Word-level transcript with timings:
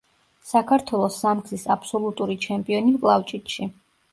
საქართველოს 0.51 1.17
სამგზის 1.25 1.67
აბსოლუტური 1.75 2.39
ჩემპიონი 2.47 2.95
მკლავჭიდში. 2.99 3.71